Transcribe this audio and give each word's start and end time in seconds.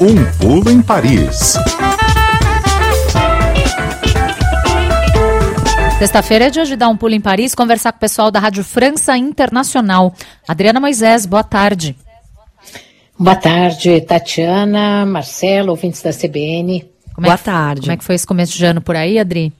Um 0.00 0.14
pulo 0.38 0.70
em 0.70 0.80
Paris. 0.80 1.54
Sexta-feira 5.98 6.46
é 6.46 6.50
de 6.50 6.76
dar 6.76 6.88
um 6.88 6.96
pulo 6.96 7.14
em 7.14 7.20
Paris, 7.20 7.52
conversar 7.52 7.90
com 7.90 7.96
o 7.96 8.00
pessoal 8.00 8.30
da 8.30 8.38
Rádio 8.38 8.62
França 8.62 9.16
Internacional. 9.16 10.14
Adriana 10.46 10.78
Moisés, 10.78 11.26
boa 11.26 11.42
tarde. 11.42 11.96
Boa 13.18 13.34
tarde, 13.34 14.00
Tatiana, 14.02 15.04
Marcelo, 15.04 15.70
ouvintes 15.70 16.00
da 16.00 16.12
CBN. 16.12 16.88
Como 17.12 17.26
é 17.26 17.30
boa 17.30 17.38
que, 17.38 17.44
tarde. 17.44 17.80
Como 17.80 17.92
é 17.92 17.96
que 17.96 18.04
foi 18.04 18.14
esse 18.14 18.26
começo 18.26 18.56
de 18.56 18.64
ano 18.64 18.80
por 18.80 18.94
aí, 18.94 19.18
Adri? 19.18 19.52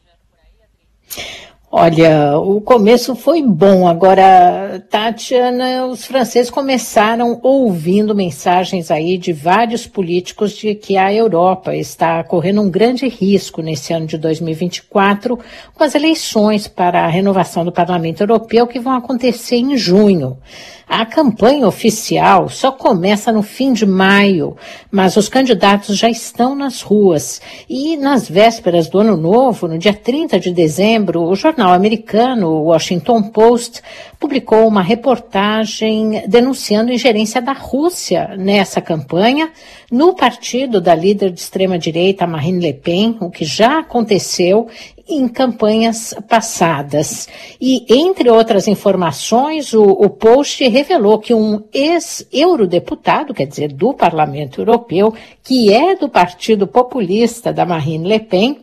Olha, 1.71 2.39
o 2.39 2.62
começo 2.62 3.14
foi 3.14 3.43
bom. 3.43 3.87
Agora, 3.87 4.82
Tatiana, 4.89 5.84
os 5.84 6.07
franceses 6.07 6.48
começaram 6.48 7.39
ouvindo 7.43 8.14
mensagens 8.14 8.91
aí 8.91 9.19
de 9.19 9.34
vários 9.34 9.87
políticos 9.87 10.52
de 10.52 10.75
que 10.75 10.97
a 10.97 11.12
Europa 11.12 11.77
está 11.77 12.25
correndo 12.25 12.62
um 12.62 12.70
grande 12.70 13.06
risco 13.06 13.61
nesse 13.61 13.92
ano 13.92 14.06
de 14.06 14.16
2024 14.16 15.39
com 15.75 15.84
as 15.84 15.95
eleições 15.95 16.66
para 16.66 17.05
a 17.05 17.06
renovação 17.06 17.66
do 17.66 17.73
Parlamento 17.73 18.23
Europeu 18.23 18.66
que 18.66 18.80
vão 18.80 18.95
acontecer 18.95 19.56
em 19.56 19.77
junho. 19.77 20.39
A 20.88 21.05
campanha 21.05 21.69
oficial 21.69 22.48
só 22.48 22.73
começa 22.73 23.30
no 23.30 23.42
fim 23.42 23.74
de 23.74 23.84
maio, 23.84 24.56
mas 24.91 25.19
os 25.19 25.28
candidatos 25.28 25.98
já 25.98 26.09
estão 26.09 26.55
nas 26.55 26.80
ruas. 26.80 27.42
E 27.69 27.95
nas 27.98 28.27
vésperas 28.27 28.88
do 28.88 28.98
Ano 28.98 29.14
Novo, 29.14 29.69
no 29.69 29.77
dia 29.77 29.92
30 29.92 30.41
de 30.41 30.51
dezembro, 30.51 31.24
o 31.24 31.34
jornal 31.34 31.74
americano 31.74 32.62
Washington 32.62 33.24
Post 33.24 33.83
publicou 34.19 34.66
uma 34.66 34.80
reportagem 34.80 36.24
denunciando 36.27 36.91
ingerência 36.91 37.42
da 37.42 37.52
Rússia 37.52 38.34
nessa 38.39 38.80
campanha, 38.80 39.50
no 39.92 40.14
partido 40.14 40.80
da 40.80 40.95
líder 40.95 41.30
de 41.30 41.41
extrema-direita 41.41 42.27
Marine 42.27 42.61
Le 42.61 42.72
Pen, 42.72 43.16
o 43.20 43.31
que 43.31 43.44
já 43.44 43.81
aconteceu 43.81 44.69
em 45.09 45.27
campanhas 45.27 46.14
passadas. 46.28 47.28
E, 47.61 47.87
entre 47.89 48.31
outras 48.31 48.69
informações, 48.69 49.73
o, 49.73 49.83
o 49.83 50.11
post 50.11 50.67
revelou 50.69 51.19
que 51.19 51.33
um 51.33 51.62
ex-eurodeputado, 51.73 53.33
quer 53.33 53.47
dizer, 53.47 53.73
do 53.73 53.95
Parlamento 53.95 54.61
Europeu, 54.61 55.15
que 55.42 55.73
é 55.73 55.97
do 55.97 56.09
Partido 56.09 56.67
Populista 56.67 57.53
da 57.53 57.65
Marine 57.65 58.09
Le 58.09 58.20
Pen, 58.20 58.61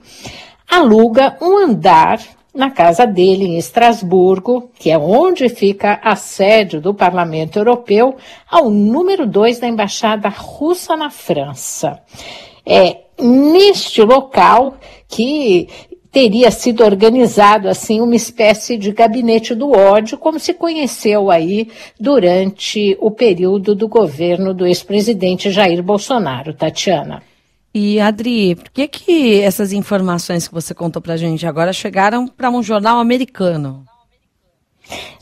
aluga 0.70 1.38
um 1.42 1.58
andar 1.58 2.20
na 2.54 2.72
casa 2.72 3.06
dele 3.06 3.46
em 3.46 3.58
Estrasburgo, 3.58 4.72
que 4.80 4.90
é 4.90 4.98
onde 4.98 5.50
fica 5.50 6.00
a 6.02 6.16
sede 6.16 6.80
do 6.80 6.94
Parlamento 6.94 7.60
Europeu, 7.60 8.16
ao 8.50 8.70
número 8.70 9.28
2 9.28 9.60
da 9.60 9.68
Embaixada 9.68 10.30
Russa 10.30 10.96
na 10.96 11.10
França. 11.10 12.00
É 12.66 13.02
neste 13.20 14.02
local 14.02 14.76
que 15.08 15.68
teria 16.16 16.50
sido 16.50 16.82
organizado 16.82 17.68
assim 17.68 18.00
uma 18.00 18.16
espécie 18.16 18.78
de 18.78 18.94
gabinete 18.94 19.54
do 19.54 19.72
ódio, 19.72 20.18
como 20.18 20.40
se 20.40 20.54
conheceu 20.54 21.30
aí 21.30 21.68
durante 22.00 22.96
o 23.02 23.12
período 23.12 23.76
do 23.76 23.86
governo 23.86 24.54
do 24.54 24.66
ex-presidente 24.66 25.52
Jair 25.52 25.84
Bolsonaro, 25.84 26.54
Tatiana. 26.54 27.22
E 27.74 28.00
Adri, 28.00 28.56
por 28.56 28.70
que 28.70 28.88
que 28.88 29.42
essas 29.42 29.74
informações 29.74 30.48
que 30.48 30.54
você 30.54 30.74
contou 30.74 31.02
para 31.02 31.16
a 31.16 31.18
gente 31.18 31.46
agora 31.46 31.74
chegaram 31.74 32.26
para 32.26 32.50
um 32.50 32.64
jornal 32.64 32.98
americano? 33.00 33.84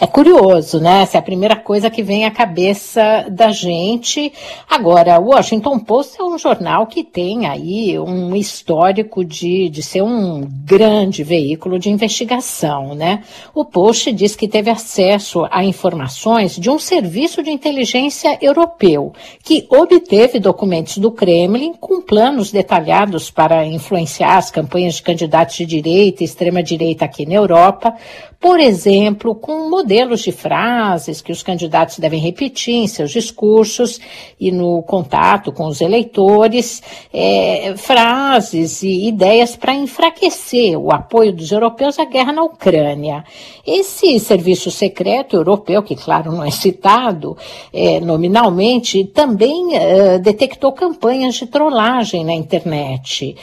É 0.03 0.07
curioso, 0.07 0.81
né? 0.81 1.03
Essa 1.03 1.17
é 1.17 1.19
a 1.19 1.23
primeira 1.23 1.55
coisa 1.55 1.89
que 1.89 2.03
vem 2.03 2.25
à 2.25 2.29
cabeça 2.29 3.25
da 3.31 3.51
gente. 3.51 4.33
Agora, 4.69 5.17
o 5.17 5.29
Washington 5.29 5.79
Post 5.79 6.19
é 6.19 6.23
um 6.25 6.37
jornal 6.37 6.87
que 6.87 7.05
tem 7.05 7.45
aí 7.45 7.97
um 7.97 8.35
histórico 8.35 9.23
de, 9.23 9.69
de 9.69 9.81
ser 9.81 10.01
um 10.01 10.45
grande 10.65 11.23
veículo 11.23 11.79
de 11.79 11.89
investigação, 11.89 12.93
né? 12.93 13.23
O 13.55 13.63
Post 13.63 14.11
diz 14.11 14.35
que 14.35 14.45
teve 14.45 14.69
acesso 14.69 15.47
a 15.49 15.63
informações 15.63 16.57
de 16.57 16.69
um 16.69 16.77
serviço 16.77 17.41
de 17.41 17.51
inteligência 17.51 18.37
europeu, 18.41 19.13
que 19.41 19.65
obteve 19.69 20.37
documentos 20.37 20.97
do 20.97 21.13
Kremlin 21.13 21.75
com 21.79 22.01
planos 22.01 22.51
detalhados 22.51 23.31
para 23.31 23.65
influenciar 23.65 24.35
as 24.35 24.51
campanhas 24.51 24.95
de 24.95 25.03
candidatos 25.03 25.55
de 25.55 25.65
direita 25.65 26.23
e 26.23 26.25
extrema-direita 26.25 27.05
aqui 27.05 27.25
na 27.25 27.35
Europa, 27.35 27.95
por 28.43 28.59
exemplo, 28.59 29.33
com 29.33 29.69
modelos 29.69 30.19
de 30.19 30.33
frases 30.33 31.21
que 31.21 31.31
os 31.31 31.41
candidatos 31.41 31.97
devem 31.97 32.19
repetir 32.19 32.75
em 32.75 32.87
seus 32.87 33.09
discursos 33.09 34.01
e 34.37 34.51
no 34.51 34.83
contato 34.83 35.53
com 35.53 35.65
os 35.65 35.79
eleitores, 35.79 36.83
é, 37.13 37.73
frases 37.77 38.83
e 38.83 39.07
ideias 39.07 39.55
para 39.55 39.73
enfraquecer 39.73 40.77
o 40.77 40.91
apoio 40.91 41.31
dos 41.31 41.53
europeus 41.53 41.97
à 41.97 42.03
guerra 42.03 42.33
na 42.33 42.43
Ucrânia. 42.43 43.23
Esse 43.65 44.19
serviço 44.19 44.69
secreto 44.69 45.37
europeu, 45.37 45.81
que 45.81 45.95
claro 45.95 46.29
não 46.29 46.43
é 46.43 46.51
citado 46.51 47.37
é, 47.71 48.01
nominalmente, 48.01 49.05
também 49.05 49.73
é, 49.73 50.19
detectou 50.19 50.73
campanhas 50.73 51.35
de 51.35 51.47
trollagem 51.47 52.25
na 52.25 52.33
internet, 52.33 53.37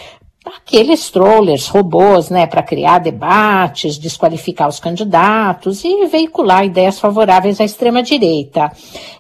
aqueles 0.45 1.11
trollers, 1.11 1.69
robôs, 1.69 2.31
né, 2.31 2.47
para 2.47 2.62
criar 2.62 2.99
debates, 2.99 3.99
desqualificar 3.99 4.69
os 4.69 4.81
candidatos 4.81 5.84
e 5.84 6.06
veicular 6.06 6.65
ideias 6.65 6.99
favoráveis 6.99 7.61
à 7.61 7.65
extrema-direita. 7.65 8.73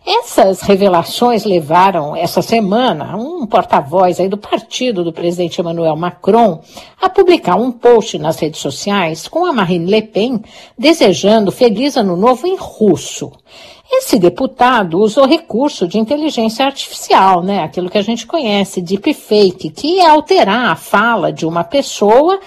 Essas 0.06 0.62
revelações 0.62 1.44
levaram, 1.44 2.16
essa 2.16 2.40
semana, 2.40 3.16
um 3.16 3.46
porta-voz 3.46 4.18
aí 4.18 4.28
do 4.28 4.38
partido 4.38 5.04
do 5.04 5.12
presidente 5.12 5.60
Emmanuel 5.60 5.96
Macron 5.96 6.62
a 7.00 7.10
publicar 7.10 7.56
um 7.56 7.70
post 7.70 8.18
nas 8.18 8.38
redes 8.38 8.60
sociais 8.60 9.28
com 9.28 9.44
a 9.44 9.52
Marine 9.52 9.90
Le 9.90 10.02
Pen 10.02 10.40
desejando 10.78 11.52
feliz 11.52 11.96
ano 11.96 12.16
novo 12.16 12.46
em 12.46 12.56
russo. 12.56 13.30
Esse 13.92 14.18
deputado 14.18 15.00
usou 15.00 15.26
recurso 15.26 15.88
de 15.88 15.98
inteligência 15.98 16.64
artificial, 16.64 17.42
né? 17.42 17.64
Aquilo 17.64 17.90
que 17.90 17.98
a 17.98 18.02
gente 18.02 18.24
conhece, 18.24 18.80
deepfake, 18.80 19.68
que 19.70 19.98
é 19.98 20.08
alterar 20.08 20.70
a 20.70 20.76
fala 20.76 21.32
de 21.32 21.44
uma 21.44 21.64
pessoa 21.64 22.38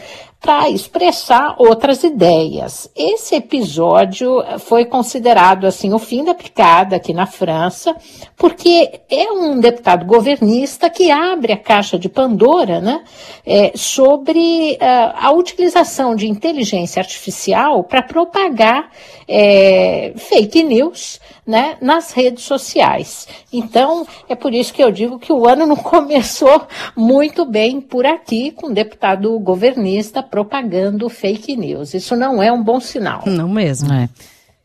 para 0.44 0.70
expressar 0.70 1.56
outras 1.58 2.04
ideias. 2.04 2.92
Esse 2.94 3.34
episódio 3.34 4.44
foi 4.60 4.84
considerado 4.84 5.66
assim 5.66 5.94
o 5.94 5.98
fim 6.00 6.22
da 6.22 6.36
picada 6.36 6.98
aqui 6.98 7.14
na 7.14 7.26
França, 7.26 7.96
porque 8.36 9.00
é 9.10 9.32
um 9.32 9.58
deputado 9.58 10.06
governista 10.06 10.90
que 10.90 11.10
abre 11.10 11.54
a 11.54 11.58
caixa 11.58 11.98
de 11.98 12.10
Pandora, 12.10 12.82
né, 12.82 13.06
é, 13.46 13.72
sobre 13.74 14.74
uh, 14.74 15.16
a 15.18 15.32
utilização 15.32 16.14
de 16.14 16.28
inteligência 16.28 17.00
artificial 17.00 17.82
para 17.82 18.04
propagar 18.04 18.92
é, 19.26 20.12
fake 20.18 20.62
news 20.62 21.22
né, 21.46 21.78
nas 21.82 22.12
redes 22.12 22.44
sociais. 22.44 23.28
Então, 23.52 24.08
é 24.30 24.36
por 24.36 24.54
isso 24.54 24.74
que 24.74 24.84
eu 24.84 24.92
digo 24.92 25.20
que 25.20 25.32
o 25.32 25.48
ano 25.48 25.66
não 25.66 25.76
começou 25.78 26.66
muito 26.96 27.46
bem 27.46 27.82
por 27.82 28.06
aqui, 28.06 28.52
com 28.52 28.68
um 28.68 28.74
deputado 28.74 29.38
governista 29.40 30.24
propagando 30.34 31.08
fake 31.10 31.56
news. 31.56 31.94
Isso 31.94 32.16
não 32.16 32.42
é 32.42 32.52
um 32.52 32.64
bom 32.64 32.80
sinal. 32.80 33.22
Não 33.28 33.48
mesmo. 33.48 33.94
É. 33.94 34.10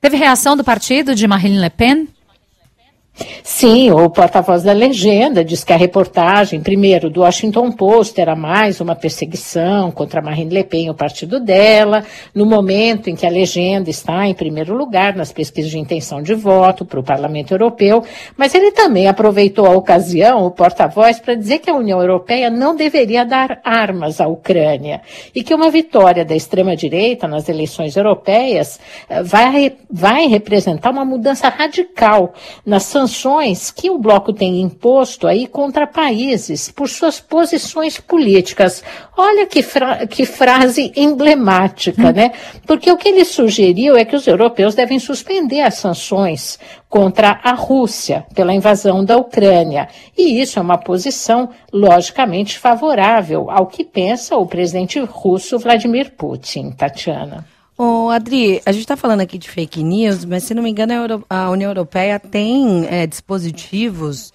Teve 0.00 0.16
reação 0.16 0.56
do 0.56 0.64
partido 0.64 1.14
de 1.14 1.28
Marine 1.28 1.58
Le 1.58 1.68
Pen? 1.68 2.08
Sim, 3.42 3.90
o 3.90 4.08
porta-voz 4.08 4.62
da 4.62 4.72
legenda 4.72 5.44
diz 5.44 5.64
que 5.64 5.72
a 5.72 5.76
reportagem, 5.76 6.60
primeiro, 6.60 7.10
do 7.10 7.22
Washington 7.22 7.72
Post 7.72 8.20
era 8.20 8.36
mais 8.36 8.80
uma 8.80 8.94
perseguição 8.94 9.90
contra 9.90 10.22
Marine 10.22 10.54
Le 10.54 10.62
Pen 10.62 10.86
e 10.86 10.90
o 10.90 10.94
partido 10.94 11.40
dela, 11.40 12.04
no 12.32 12.46
momento 12.46 13.10
em 13.10 13.16
que 13.16 13.26
a 13.26 13.30
legenda 13.30 13.90
está 13.90 14.28
em 14.28 14.34
primeiro 14.34 14.76
lugar 14.76 15.16
nas 15.16 15.32
pesquisas 15.32 15.70
de 15.70 15.78
intenção 15.78 16.22
de 16.22 16.34
voto 16.34 16.84
para 16.84 17.00
o 17.00 17.02
Parlamento 17.02 17.52
Europeu, 17.52 18.04
mas 18.36 18.54
ele 18.54 18.70
também 18.70 19.08
aproveitou 19.08 19.66
a 19.66 19.70
ocasião, 19.70 20.46
o 20.46 20.50
porta-voz, 20.52 21.18
para 21.18 21.34
dizer 21.34 21.58
que 21.58 21.70
a 21.70 21.74
União 21.74 22.00
Europeia 22.00 22.50
não 22.50 22.76
deveria 22.76 23.24
dar 23.24 23.60
armas 23.64 24.20
à 24.20 24.28
Ucrânia 24.28 25.00
e 25.34 25.42
que 25.42 25.54
uma 25.54 25.70
vitória 25.70 26.24
da 26.24 26.36
extrema-direita 26.36 27.26
nas 27.26 27.48
eleições 27.48 27.96
europeias 27.96 28.78
eh, 29.08 29.22
vai, 29.22 29.72
vai 29.90 30.26
representar 30.26 30.90
uma 30.90 31.04
mudança 31.04 31.48
radical 31.48 32.32
nas 32.64 32.84
sanções 32.84 33.07
sanções 33.08 33.70
que 33.70 33.90
o 33.90 33.98
bloco 33.98 34.32
tem 34.32 34.60
imposto 34.60 35.26
aí 35.26 35.46
contra 35.46 35.86
países 35.86 36.70
por 36.70 36.88
suas 36.88 37.18
posições 37.18 37.98
políticas. 37.98 38.84
Olha 39.16 39.46
que, 39.46 39.62
fra 39.62 40.06
que 40.06 40.26
frase 40.26 40.92
emblemática, 40.94 42.08
hum. 42.08 42.12
né? 42.12 42.32
Porque 42.66 42.90
o 42.92 42.96
que 42.96 43.08
ele 43.08 43.24
sugeriu 43.24 43.96
é 43.96 44.04
que 44.04 44.14
os 44.14 44.26
europeus 44.26 44.74
devem 44.74 44.98
suspender 44.98 45.62
as 45.62 45.74
sanções 45.74 46.58
contra 46.88 47.40
a 47.42 47.52
Rússia 47.52 48.26
pela 48.34 48.54
invasão 48.54 49.04
da 49.04 49.16
Ucrânia. 49.16 49.88
E 50.16 50.40
isso 50.40 50.58
é 50.58 50.62
uma 50.62 50.78
posição 50.78 51.48
logicamente 51.72 52.58
favorável 52.58 53.50
ao 53.50 53.66
que 53.66 53.84
pensa 53.84 54.36
o 54.36 54.46
presidente 54.46 55.00
russo 55.00 55.58
Vladimir 55.58 56.12
Putin, 56.16 56.70
Tatiana. 56.70 57.57
Ô, 57.78 58.10
Adri, 58.10 58.60
a 58.66 58.72
gente 58.72 58.82
está 58.82 58.96
falando 58.96 59.20
aqui 59.20 59.38
de 59.38 59.48
fake 59.48 59.84
news, 59.84 60.24
mas 60.24 60.42
se 60.42 60.52
não 60.52 60.62
me 60.62 60.70
engano, 60.70 60.92
a, 60.92 60.96
Euro 60.96 61.24
a 61.30 61.48
União 61.50 61.70
Europeia 61.70 62.18
tem 62.18 62.86
é, 62.90 63.06
dispositivos 63.06 64.32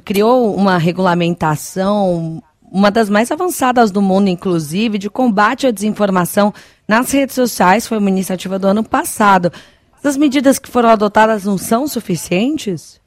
criou 0.00 0.54
uma 0.54 0.78
regulamentação, 0.78 2.42
uma 2.70 2.90
das 2.90 3.10
mais 3.10 3.30
avançadas 3.30 3.90
do 3.90 4.00
mundo, 4.00 4.28
inclusive, 4.28 4.98
de 4.98 5.10
combate 5.10 5.66
à 5.66 5.70
desinformação 5.70 6.52
nas 6.88 7.10
redes 7.10 7.34
sociais. 7.34 7.86
Foi 7.86 7.98
uma 7.98 8.08
iniciativa 8.08 8.58
do 8.58 8.66
ano 8.66 8.82
passado. 8.82 9.52
Essas 9.98 10.16
medidas 10.16 10.58
que 10.58 10.70
foram 10.70 10.88
adotadas 10.88 11.44
não 11.44 11.58
são 11.58 11.86
suficientes? 11.86 13.00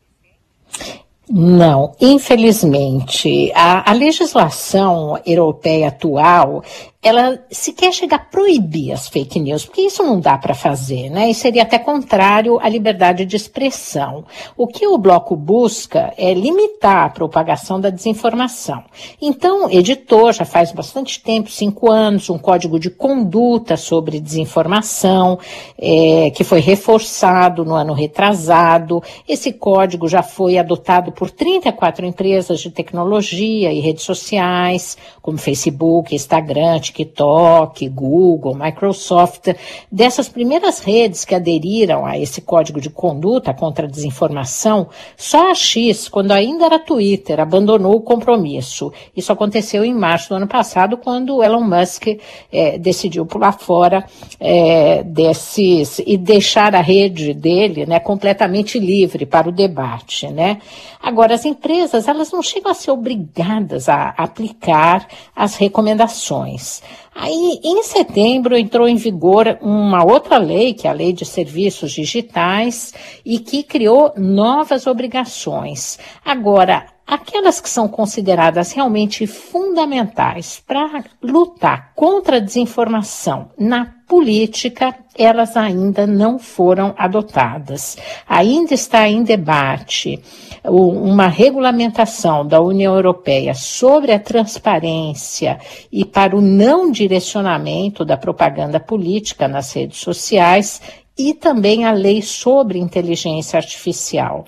Não, 1.27 1.95
infelizmente, 1.99 3.51
a, 3.55 3.89
a, 3.89 3.93
legislação 3.93 5.19
europeia 5.25 5.87
atual 5.87 6.63
ela 7.05 7.39
sequer 7.51 7.93
chega 7.93 8.15
a 8.15 8.19
proibir 8.19 8.91
as 8.91 9.07
fake 9.07 9.39
news, 9.39 9.63
porque 9.63 9.81
isso 9.81 10.01
não 10.01 10.19
dá 10.19 10.39
para 10.39 10.55
fazer, 10.55 11.11
né? 11.11 11.29
E 11.29 11.35
seria 11.35 11.61
até 11.61 11.77
contrário 11.77 12.59
à 12.59 12.67
liberdade 12.67 13.27
de 13.27 13.35
expressão. 13.35 14.25
O 14.57 14.65
que 14.65 14.87
o 14.87 14.97
bloco 14.97 15.35
busca 15.35 16.11
é 16.17 16.33
limitar 16.33 17.05
a 17.05 17.09
propagação 17.09 17.79
da 17.79 17.91
desinformação. 17.91 18.83
Então, 19.21 19.69
editor 19.69 20.33
já 20.33 20.45
faz 20.45 20.71
bastante 20.71 21.21
tempo, 21.21 21.51
cinco 21.51 21.91
anos, 21.91 22.27
um 22.31 22.39
código 22.39 22.79
de 22.79 22.89
conduta 22.89 23.77
sobre 23.77 24.19
desinformação, 24.19 25.37
é, 25.77 26.31
que 26.31 26.43
foi 26.43 26.59
reforçado 26.59 27.63
no 27.63 27.75
ano 27.75 27.93
retrasado. 27.93 29.03
Esse 29.29 29.53
código 29.53 30.07
já 30.07 30.23
foi 30.23 30.57
adotado 30.57 31.11
por 31.11 31.29
34 31.29 32.03
empresas 32.03 32.59
de 32.59 32.71
tecnologia 32.71 33.71
e 33.71 33.79
redes 33.79 34.03
sociais, 34.03 34.97
como 35.21 35.37
Facebook, 35.37 36.15
Instagram, 36.15 36.79
TikTok, 36.95 37.89
Google, 37.89 38.55
Microsoft, 38.55 39.49
dessas 39.91 40.29
primeiras 40.29 40.79
redes 40.79 41.25
que 41.25 41.35
aderiram 41.35 42.05
a 42.05 42.17
esse 42.17 42.39
código 42.39 42.79
de 42.79 42.89
conduta 42.89 43.53
contra 43.53 43.85
a 43.85 43.89
desinformação, 43.89 44.87
só 45.17 45.51
a 45.51 45.55
X, 45.55 46.07
quando 46.07 46.31
ainda 46.31 46.65
era 46.65 46.79
Twitter, 46.79 47.39
abandonou 47.39 47.95
o 47.95 48.01
compromisso. 48.01 48.93
Isso 49.15 49.31
aconteceu 49.31 49.83
em 49.83 49.93
março 49.93 50.29
do 50.29 50.35
ano 50.35 50.47
passado, 50.47 50.97
quando 50.97 51.43
Elon 51.43 51.61
Musk 51.61 52.07
é, 52.51 52.77
decidiu 52.77 53.25
pular 53.25 53.51
fora 53.51 54.05
é, 54.39 55.03
desses 55.03 55.99
e 56.05 56.17
deixar 56.17 56.75
a 56.75 56.81
rede 56.81 57.33
dele 57.33 57.85
né, 57.85 57.99
completamente 57.99 58.79
livre 58.79 59.25
para 59.25 59.49
o 59.49 59.51
debate. 59.51 60.27
Né? 60.27 60.59
Agora, 61.01 61.35
as 61.35 61.45
empresas 61.45 62.07
elas 62.07 62.31
não 62.31 62.41
chegam 62.41 62.71
a 62.71 62.75
ser 62.75 62.91
obrigadas 62.91 63.89
a 63.89 64.13
aplicar 64.17 65.07
as 65.35 65.55
recomendações. 65.55 66.81
Aí, 67.13 67.59
em 67.63 67.83
setembro, 67.83 68.57
entrou 68.57 68.87
em 68.87 68.95
vigor 68.95 69.57
uma 69.61 70.03
outra 70.03 70.37
lei, 70.37 70.73
que 70.73 70.87
é 70.87 70.89
a 70.89 70.93
Lei 70.93 71.13
de 71.13 71.25
Serviços 71.25 71.91
Digitais, 71.91 72.93
e 73.25 73.39
que 73.39 73.63
criou 73.63 74.13
novas 74.17 74.85
obrigações. 74.85 75.97
Agora, 76.23 76.94
aquelas 77.05 77.61
que 77.61 77.69
são 77.69 77.87
consideradas 77.87 78.71
realmente 78.71 79.27
fundamentais 79.27 80.61
para 80.65 81.03
lutar 81.21 81.91
contra 81.95 82.37
a 82.37 82.39
desinformação 82.39 83.49
na 83.57 83.93
política, 84.07 84.95
elas 85.17 85.57
ainda 85.57 86.05
não 86.05 86.37
foram 86.37 86.93
adotadas. 86.97 87.97
Ainda 88.27 88.73
está 88.73 89.07
em 89.07 89.23
debate 89.23 90.21
uma 90.63 91.27
regulamentação 91.27 92.45
da 92.45 92.61
União 92.61 92.95
Europeia 92.95 93.53
sobre 93.53 94.11
a 94.11 94.19
transparência 94.19 95.59
e 95.91 96.03
para 96.03 96.35
o 96.35 96.41
não 96.41 96.91
direcionamento 96.91 98.03
da 98.03 98.17
propaganda 98.17 98.79
política 98.79 99.47
nas 99.47 99.73
redes 99.73 99.99
sociais 99.99 100.81
e 101.17 101.33
também 101.33 101.85
a 101.85 101.91
lei 101.91 102.21
sobre 102.21 102.79
inteligência 102.79 103.57
artificial. 103.57 104.45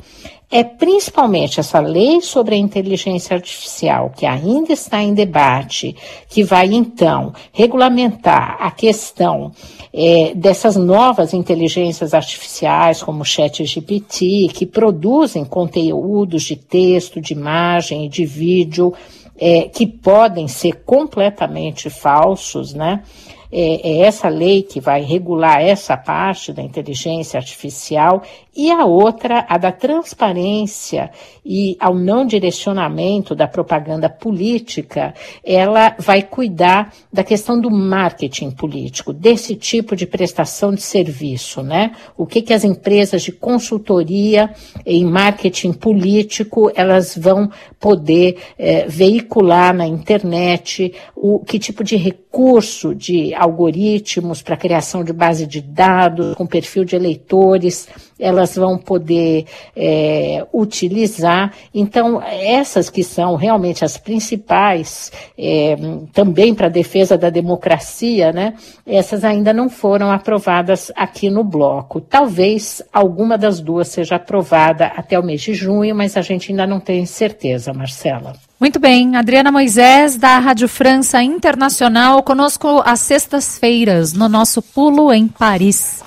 É 0.49 0.63
principalmente 0.63 1.59
essa 1.59 1.81
lei 1.81 2.21
sobre 2.21 2.55
a 2.55 2.57
inteligência 2.57 3.35
artificial, 3.35 4.13
que 4.15 4.25
ainda 4.25 4.71
está 4.71 5.03
em 5.03 5.13
debate, 5.13 5.93
que 6.29 6.41
vai 6.41 6.67
então 6.67 7.33
regulamentar 7.51 8.55
a 8.57 8.71
questão 8.71 9.51
é, 9.93 10.33
dessas 10.33 10.77
novas 10.77 11.33
inteligências 11.33 12.13
artificiais, 12.13 13.03
como 13.03 13.23
o 13.23 13.25
ChatGPT, 13.25 14.47
que 14.53 14.65
produzem 14.65 15.43
conteúdos 15.43 16.43
de 16.43 16.55
texto, 16.55 17.19
de 17.19 17.33
imagem 17.33 18.05
e 18.05 18.09
de 18.09 18.25
vídeo, 18.25 18.93
é, 19.37 19.63
que 19.63 19.85
podem 19.85 20.47
ser 20.47 20.83
completamente 20.85 21.89
falsos, 21.89 22.73
né? 22.73 23.03
É, 23.51 23.89
é, 23.89 23.97
essa 23.99 24.27
lei 24.27 24.61
que 24.61 24.81
vai 24.81 25.01
regular 25.01 25.61
essa 25.61 25.95
parte 25.95 26.51
da 26.51 26.61
inteligência 26.61 27.37
artificial 27.37 28.21
e 28.55 28.71
a 28.71 28.85
outra, 28.85 29.45
a 29.47 29.57
da 29.57 29.71
transparência 29.71 31.11
e 31.45 31.77
ao 31.79 31.93
não 31.93 32.25
direcionamento 32.25 33.35
da 33.35 33.47
propaganda 33.47 34.09
política, 34.09 35.13
ela 35.45 35.95
vai 35.99 36.23
cuidar 36.23 36.91
da 37.13 37.23
questão 37.23 37.61
do 37.61 37.69
marketing 37.69 38.51
político, 38.51 39.13
desse 39.13 39.55
tipo 39.55 39.95
de 39.95 40.05
prestação 40.05 40.73
de 40.73 40.81
serviço, 40.81 41.61
né? 41.61 41.91
O 42.17 42.25
que 42.25 42.41
que 42.41 42.53
as 42.53 42.63
empresas 42.63 43.21
de 43.21 43.31
consultoria 43.31 44.49
em 44.85 45.05
marketing 45.05 45.71
político 45.71 46.71
elas 46.75 47.15
vão 47.15 47.49
poder 47.79 48.37
é, 48.57 48.87
veicular 48.87 49.73
na 49.73 49.85
internet, 49.87 50.93
o 51.15 51.39
que 51.39 51.59
tipo 51.59 51.83
de 51.83 51.95
recurso 51.95 52.26
de 52.95 53.33
algoritmos 53.33 54.41
para 54.41 54.55
criação 54.55 55.03
de 55.03 55.11
base 55.11 55.47
de 55.47 55.61
dados 55.61 56.35
com 56.35 56.45
perfil 56.45 56.83
de 56.85 56.95
eleitores 56.95 57.87
elas 58.19 58.55
vão 58.55 58.77
poder 58.77 59.45
é, 59.75 60.45
utilizar. 60.53 61.53
Então, 61.73 62.21
essas 62.21 62.89
que 62.89 63.03
são 63.03 63.35
realmente 63.35 63.85
as 63.85 63.97
principais, 63.97 65.11
é, 65.37 65.75
também 66.13 66.53
para 66.53 66.67
a 66.67 66.69
defesa 66.69 67.17
da 67.17 67.29
democracia, 67.29 68.31
né, 68.31 68.55
essas 68.85 69.23
ainda 69.23 69.53
não 69.53 69.69
foram 69.69 70.11
aprovadas 70.11 70.91
aqui 70.95 71.29
no 71.29 71.43
bloco. 71.43 72.01
Talvez 72.01 72.81
alguma 72.91 73.37
das 73.37 73.59
duas 73.59 73.87
seja 73.87 74.15
aprovada 74.15 74.87
até 74.87 75.19
o 75.19 75.23
mês 75.23 75.41
de 75.41 75.53
junho, 75.53 75.95
mas 75.95 76.17
a 76.17 76.21
gente 76.21 76.51
ainda 76.51 76.65
não 76.65 76.79
tem 76.79 77.05
certeza, 77.05 77.73
Marcela. 77.73 78.33
Muito 78.59 78.79
bem, 78.79 79.15
Adriana 79.15 79.51
Moisés, 79.51 80.15
da 80.15 80.39
Rádio 80.39 80.67
França 80.67 81.21
Internacional, 81.21 82.23
conosco 82.23 82.81
às 82.83 83.01
sextas-feiras, 83.01 84.13
no 84.13 84.27
nosso 84.27 84.63
Pulo 84.63 85.13
em 85.13 85.27
Paris. 85.27 86.01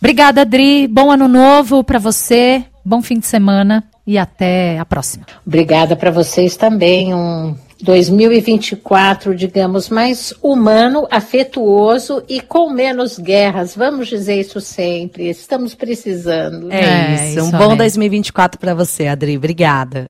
Obrigada, 0.00 0.42
Adri. 0.42 0.86
Bom 0.86 1.10
ano 1.10 1.26
novo 1.26 1.82
para 1.82 1.98
você. 1.98 2.64
Bom 2.84 3.02
fim 3.02 3.18
de 3.18 3.26
semana 3.26 3.82
e 4.06 4.16
até 4.16 4.78
a 4.78 4.84
próxima. 4.84 5.26
Obrigada 5.44 5.96
para 5.96 6.12
vocês 6.12 6.56
também. 6.56 7.12
Um 7.12 7.56
2024, 7.82 9.34
digamos, 9.34 9.88
mais 9.88 10.32
humano, 10.40 11.06
afetuoso 11.10 12.22
e 12.28 12.40
com 12.40 12.70
menos 12.70 13.18
guerras. 13.18 13.74
Vamos 13.74 14.06
dizer 14.06 14.40
isso 14.40 14.60
sempre. 14.60 15.28
Estamos 15.28 15.74
precisando. 15.74 16.70
É, 16.72 17.16
é 17.16 17.32
isso. 17.32 17.44
Um 17.44 17.50
bom 17.50 17.76
2024 17.76 18.58
para 18.58 18.72
você, 18.72 19.08
Adri. 19.08 19.36
Obrigada. 19.36 20.06